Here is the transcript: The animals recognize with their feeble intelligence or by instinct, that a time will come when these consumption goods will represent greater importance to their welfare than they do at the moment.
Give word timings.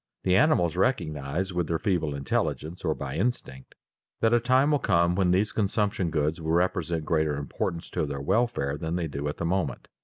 The 0.23 0.35
animals 0.35 0.75
recognize 0.75 1.53
with 1.53 1.67
their 1.67 1.77
feeble 1.77 2.15
intelligence 2.15 2.83
or 2.83 2.95
by 2.95 3.17
instinct, 3.17 3.75
that 4.19 4.33
a 4.33 4.39
time 4.39 4.71
will 4.71 4.79
come 4.79 5.13
when 5.13 5.29
these 5.29 5.51
consumption 5.51 6.09
goods 6.09 6.41
will 6.41 6.53
represent 6.53 7.05
greater 7.05 7.35
importance 7.37 7.87
to 7.91 8.07
their 8.07 8.19
welfare 8.19 8.77
than 8.77 8.95
they 8.95 9.05
do 9.05 9.27
at 9.27 9.37
the 9.37 9.45
moment. 9.45 9.87